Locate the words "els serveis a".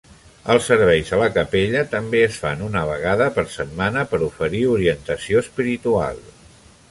0.51-1.19